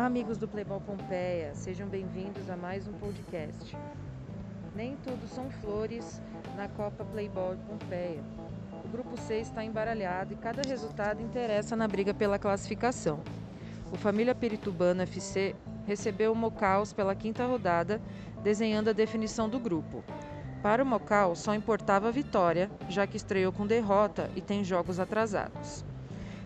amigos 0.00 0.38
do 0.38 0.48
Playball 0.48 0.80
Pompeia, 0.80 1.54
sejam 1.54 1.86
bem-vindos 1.86 2.48
a 2.48 2.56
mais 2.56 2.88
um 2.88 2.92
podcast. 2.94 3.76
Nem 4.74 4.96
tudo 5.04 5.28
são 5.28 5.50
flores 5.50 6.22
na 6.56 6.68
Copa 6.68 7.04
Playball 7.04 7.54
Pompeia. 7.68 8.22
O 8.82 8.88
grupo 8.88 9.14
C 9.18 9.40
está 9.40 9.62
embaralhado 9.62 10.32
e 10.32 10.36
cada 10.36 10.62
resultado 10.62 11.20
interessa 11.20 11.76
na 11.76 11.86
briga 11.86 12.14
pela 12.14 12.38
classificação. 12.38 13.20
O 13.92 13.96
Família 13.96 14.34
Peritubano 14.34 15.02
FC 15.02 15.54
recebeu 15.86 16.32
o 16.32 16.36
Mocaus 16.36 16.94
pela 16.94 17.14
quinta 17.14 17.44
rodada, 17.44 18.00
desenhando 18.42 18.88
a 18.88 18.94
definição 18.94 19.50
do 19.50 19.60
grupo. 19.60 20.02
Para 20.62 20.82
o 20.82 20.86
Mocal, 20.86 21.36
só 21.36 21.54
importava 21.54 22.08
a 22.08 22.12
vitória, 22.12 22.70
já 22.88 23.06
que 23.06 23.18
estreou 23.18 23.52
com 23.52 23.66
derrota 23.66 24.30
e 24.34 24.40
tem 24.40 24.64
jogos 24.64 24.98
atrasados. 24.98 25.84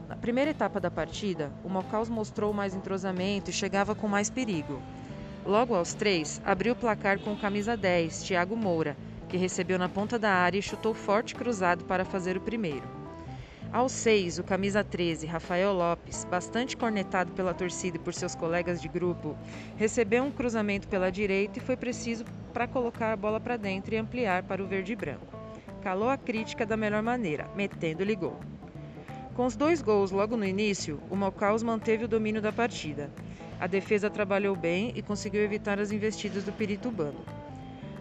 Na 0.09 0.17
primeira 0.17 0.51
etapa 0.51 0.79
da 0.79 0.91
partida, 0.91 1.51
o 1.65 1.69
Mocaus 1.69 2.11
mostrou 2.11 2.53
mais 2.53 2.75
entrosamento 2.75 3.51
e 3.51 3.55
chegava 3.55 3.95
com 3.95 4.07
mais 4.07 4.29
perigo. 4.29 4.83
Logo 5.47 5.75
aos 5.75 5.95
três, 5.95 6.43
abriu 6.45 6.75
o 6.75 6.77
placar 6.77 7.19
com 7.19 7.33
o 7.33 7.39
camisa 7.39 7.77
10, 7.77 8.23
Thiago 8.23 8.55
Moura, 8.55 8.97
que 9.29 9.39
recebeu 9.39 9.79
na 9.79 9.89
ponta 9.89 10.19
da 10.19 10.31
área 10.31 10.59
e 10.59 10.63
chutou 10.63 10.93
forte 10.93 11.35
cruzado 11.35 11.85
para 11.85 12.05
fazer 12.05 12.37
o 12.37 12.41
primeiro. 12.41 12.87
Aos 13.73 13.93
seis, 13.93 14.39
o 14.39 14.45
camisa 14.45 14.85
13, 14.85 15.27
Rafael 15.27 15.73
Lopes, 15.73 16.25
bastante 16.27 16.77
cornetado 16.77 17.33
pela 17.33 17.55
torcida 17.55 17.97
e 17.97 18.01
por 18.01 18.15
seus 18.15 18.35
colegas 18.35 18.81
de 18.81 18.89
grupo, 18.89 19.37
recebeu 19.77 20.23
um 20.23 20.31
cruzamento 20.31 20.87
pela 20.87 21.11
direita 21.11 21.59
e 21.59 21.63
foi 21.63 21.77
preciso 21.77 22.25
para 22.53 22.69
colocar 22.69 23.13
a 23.13 23.17
bola 23.17 23.41
para 23.41 23.57
dentro 23.57 23.95
e 23.95 23.99
ampliar 23.99 24.45
para 24.45 24.63
o 24.63 24.67
verde 24.67 24.93
e 24.93 24.97
branco. 24.97 25.35
Calou 25.83 26.09
a 26.09 26.17
crítica 26.17 26.65
da 26.65 26.77
melhor 26.77 27.03
maneira, 27.03 27.51
metendo-lhe 27.57 28.15
gol. 28.15 28.39
Com 29.35 29.47
os 29.47 29.57
dois 29.57 29.83
gols 29.83 30.13
logo 30.13 30.37
no 30.37 30.45
início, 30.45 31.01
o 31.11 31.17
Mocaus 31.17 31.61
manteve 31.61 32.05
o 32.05 32.09
domínio 32.09 32.41
da 32.41 32.53
partida. 32.53 33.11
A 33.59 33.67
defesa 33.67 34.09
trabalhou 34.09 34.55
bem 34.55 34.93
e 34.95 35.03
conseguiu 35.03 35.43
evitar 35.43 35.81
as 35.81 35.91
investidas 35.91 36.45
do 36.45 36.53
Peritubano. 36.53 37.19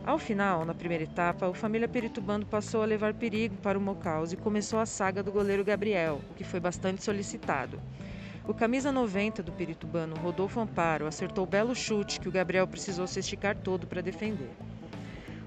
Ao 0.06 0.20
final, 0.20 0.64
na 0.64 0.76
primeira 0.76 1.06
etapa, 1.06 1.50
o 1.50 1.54
família 1.56 1.88
Peritubano 1.88 2.46
passou 2.46 2.84
a 2.84 2.86
levar 2.86 3.16
perigo 3.16 3.56
para 3.64 3.80
o 3.80 3.82
Mocaus 3.82 4.32
e 4.32 4.38
começou 4.38 4.80
a 4.80 4.86
saga 4.86 5.24
do 5.24 5.32
goleiro 5.32 5.66
Gabriel, 5.66 6.22
que 6.36 6.44
foi 6.44 6.60
bastante 6.60 7.04
solicitado. 7.04 7.82
O 8.48 8.54
camisa 8.54 8.92
90 8.92 9.42
do 9.42 9.52
Peritubano, 9.52 10.16
Rodolfo 10.18 10.60
Amparo, 10.60 11.08
acertou 11.08 11.46
o 11.46 11.50
belo 11.50 11.74
chute 11.74 12.20
que 12.20 12.30
o 12.30 12.32
Gabriel 12.32 12.68
precisou 12.68 13.08
se 13.08 13.20
esticar 13.20 13.56
todo 13.56 13.88
para 13.88 14.02
defender. 14.02 14.52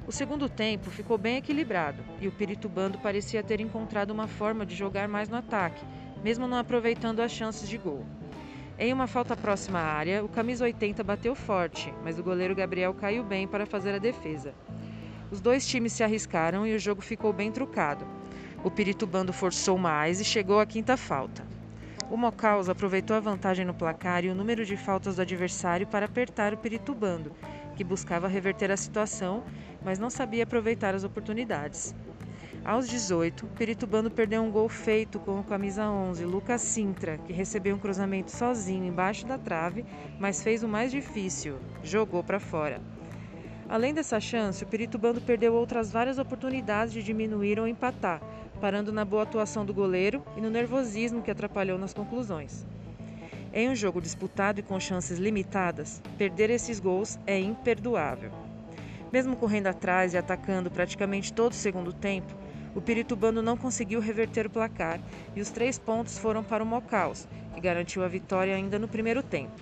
O 0.06 0.12
segundo 0.12 0.48
tempo 0.48 0.88
ficou 0.88 1.18
bem 1.18 1.38
equilibrado 1.38 2.00
e 2.20 2.28
o 2.28 2.32
Piritubando 2.32 2.96
parecia 2.96 3.42
ter 3.42 3.60
encontrado 3.60 4.12
uma 4.12 4.28
forma 4.28 4.64
de 4.64 4.72
jogar 4.72 5.08
mais 5.08 5.28
no 5.28 5.36
ataque, 5.36 5.84
mesmo 6.22 6.46
não 6.46 6.58
aproveitando 6.58 7.18
as 7.18 7.32
chances 7.32 7.68
de 7.68 7.76
gol. 7.76 8.06
Em 8.78 8.92
uma 8.92 9.08
falta 9.08 9.36
próxima 9.36 9.80
à 9.80 9.82
área, 9.82 10.24
o 10.24 10.28
camisa 10.28 10.64
80 10.64 11.02
bateu 11.02 11.34
forte, 11.34 11.92
mas 12.04 12.20
o 12.20 12.22
goleiro 12.22 12.54
Gabriel 12.54 12.94
caiu 12.94 13.24
bem 13.24 13.48
para 13.48 13.66
fazer 13.66 13.96
a 13.96 13.98
defesa. 13.98 14.54
Os 15.28 15.40
dois 15.40 15.66
times 15.66 15.92
se 15.92 16.04
arriscaram 16.04 16.64
e 16.64 16.72
o 16.72 16.78
jogo 16.78 17.02
ficou 17.02 17.32
bem 17.32 17.50
trucado. 17.50 18.06
O 18.62 18.70
Piritubando 18.70 19.32
forçou 19.32 19.76
mais 19.76 20.20
e 20.20 20.24
chegou 20.24 20.60
à 20.60 20.66
quinta 20.66 20.96
falta. 20.96 21.42
O 22.08 22.16
Mocaus 22.16 22.68
aproveitou 22.68 23.16
a 23.16 23.20
vantagem 23.20 23.64
no 23.64 23.74
placar 23.74 24.24
e 24.24 24.28
o 24.28 24.34
número 24.36 24.64
de 24.64 24.76
faltas 24.76 25.16
do 25.16 25.22
adversário 25.22 25.88
para 25.88 26.06
apertar 26.06 26.54
o 26.54 26.56
Piritubando, 26.56 27.32
que 27.76 27.84
buscava 27.84 28.26
reverter 28.26 28.70
a 28.70 28.76
situação, 28.76 29.44
mas 29.84 29.98
não 29.98 30.10
sabia 30.10 30.44
aproveitar 30.44 30.94
as 30.94 31.04
oportunidades. 31.04 31.94
Aos 32.64 32.88
18, 32.88 33.46
Peritubano 33.56 34.10
perdeu 34.10 34.42
um 34.42 34.50
gol 34.50 34.68
feito 34.68 35.20
com 35.20 35.38
o 35.38 35.44
camisa 35.44 35.88
11, 35.88 36.24
Lucas 36.24 36.62
Sintra, 36.62 37.18
que 37.18 37.32
recebeu 37.32 37.76
um 37.76 37.78
cruzamento 37.78 38.32
sozinho 38.32 38.84
embaixo 38.84 39.24
da 39.24 39.38
trave, 39.38 39.84
mas 40.18 40.42
fez 40.42 40.64
o 40.64 40.68
mais 40.68 40.90
difícil, 40.90 41.58
jogou 41.84 42.24
para 42.24 42.40
fora. 42.40 42.80
Além 43.68 43.94
dessa 43.94 44.18
chance, 44.18 44.64
o 44.64 44.66
Peritubano 44.66 45.20
perdeu 45.20 45.54
outras 45.54 45.92
várias 45.92 46.18
oportunidades 46.18 46.92
de 46.92 47.02
diminuir 47.02 47.60
ou 47.60 47.68
empatar, 47.68 48.20
parando 48.60 48.92
na 48.92 49.04
boa 49.04 49.22
atuação 49.22 49.64
do 49.64 49.74
goleiro 49.74 50.24
e 50.36 50.40
no 50.40 50.50
nervosismo 50.50 51.22
que 51.22 51.30
atrapalhou 51.30 51.78
nas 51.78 51.94
conclusões. 51.94 52.66
Em 53.58 53.70
um 53.70 53.74
jogo 53.74 54.02
disputado 54.02 54.60
e 54.60 54.62
com 54.62 54.78
chances 54.78 55.18
limitadas, 55.18 56.02
perder 56.18 56.50
esses 56.50 56.78
gols 56.78 57.18
é 57.26 57.40
imperdoável. 57.40 58.30
Mesmo 59.10 59.34
correndo 59.34 59.68
atrás 59.68 60.12
e 60.12 60.18
atacando 60.18 60.70
praticamente 60.70 61.32
todo 61.32 61.52
o 61.52 61.54
segundo 61.54 61.90
tempo, 61.90 62.36
o 62.74 62.82
Piritubano 62.82 63.40
não 63.40 63.56
conseguiu 63.56 63.98
reverter 63.98 64.46
o 64.46 64.50
placar 64.50 65.00
e 65.34 65.40
os 65.40 65.48
três 65.48 65.78
pontos 65.78 66.18
foram 66.18 66.44
para 66.44 66.62
o 66.62 66.66
Mocaus, 66.66 67.26
que 67.54 67.60
garantiu 67.62 68.04
a 68.04 68.08
vitória 68.08 68.54
ainda 68.54 68.78
no 68.78 68.88
primeiro 68.88 69.22
tempo. 69.22 69.58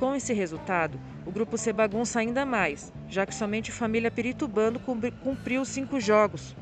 Com 0.00 0.12
esse 0.12 0.32
resultado, 0.32 0.98
o 1.24 1.30
grupo 1.30 1.56
se 1.56 1.72
bagunça 1.72 2.18
ainda 2.18 2.44
mais, 2.44 2.92
já 3.08 3.24
que 3.24 3.36
somente 3.36 3.70
a 3.70 3.74
família 3.74 4.10
Piritubano 4.10 4.80
cumpriu 4.80 5.64
cinco 5.64 6.00
jogos 6.00 6.56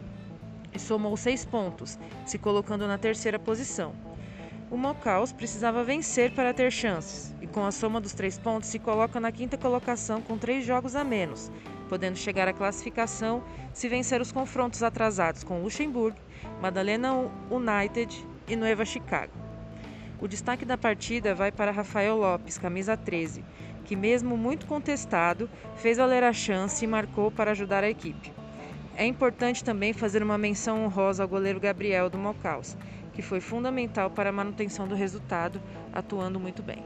e 0.74 0.78
somou 0.78 1.16
seis 1.16 1.42
pontos, 1.42 1.98
se 2.26 2.36
colocando 2.36 2.86
na 2.86 2.98
terceira 2.98 3.38
posição. 3.38 4.03
O 4.74 4.76
Mocaus 4.76 5.32
precisava 5.32 5.84
vencer 5.84 6.32
para 6.32 6.52
ter 6.52 6.68
chances, 6.72 7.32
e 7.40 7.46
com 7.46 7.64
a 7.64 7.70
soma 7.70 8.00
dos 8.00 8.12
três 8.12 8.36
pontos 8.36 8.68
se 8.68 8.80
coloca 8.80 9.20
na 9.20 9.30
quinta 9.30 9.56
colocação 9.56 10.20
com 10.20 10.36
três 10.36 10.66
jogos 10.66 10.96
a 10.96 11.04
menos, 11.04 11.48
podendo 11.88 12.18
chegar 12.18 12.48
à 12.48 12.52
classificação 12.52 13.44
se 13.72 13.88
vencer 13.88 14.20
os 14.20 14.32
confrontos 14.32 14.82
atrasados 14.82 15.44
com 15.44 15.62
Luxemburgo, 15.62 16.18
Madalena 16.60 17.12
United 17.48 18.26
e 18.48 18.56
Nueva 18.56 18.84
Chicago. 18.84 19.32
O 20.20 20.26
destaque 20.26 20.64
da 20.64 20.76
partida 20.76 21.36
vai 21.36 21.52
para 21.52 21.70
Rafael 21.70 22.16
Lopes, 22.16 22.58
camisa 22.58 22.96
13, 22.96 23.44
que, 23.84 23.94
mesmo 23.94 24.36
muito 24.36 24.66
contestado, 24.66 25.48
fez 25.76 25.98
valer 25.98 26.24
a 26.24 26.32
chance 26.32 26.84
e 26.84 26.88
marcou 26.88 27.30
para 27.30 27.52
ajudar 27.52 27.84
a 27.84 27.90
equipe. 27.90 28.32
É 28.96 29.06
importante 29.06 29.62
também 29.62 29.92
fazer 29.92 30.20
uma 30.20 30.36
menção 30.36 30.84
honrosa 30.84 31.22
ao 31.22 31.28
goleiro 31.28 31.60
Gabriel 31.60 32.10
do 32.10 32.18
Mocaus, 32.18 32.76
que 33.14 33.22
foi 33.22 33.40
fundamental 33.40 34.10
para 34.10 34.30
a 34.30 34.32
manutenção 34.32 34.86
do 34.88 34.94
resultado, 34.94 35.60
atuando 35.92 36.40
muito 36.40 36.62
bem. 36.62 36.82